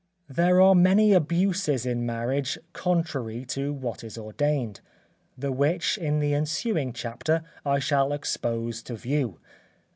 There 0.29 0.59
are 0.59 0.73
many 0.73 1.13
abuses 1.13 1.85
in 1.85 2.07
marriage 2.07 2.57
contrary 2.73 3.45
to 3.49 3.71
what 3.71 4.03
is 4.03 4.17
ordained, 4.17 4.81
the 5.37 5.51
which 5.51 5.95
in 5.95 6.17
the 6.19 6.33
ensuing 6.33 6.91
chapter 6.91 7.43
I 7.63 7.77
shall 7.77 8.11
expose 8.11 8.81
to 8.81 8.95
view. 8.95 9.37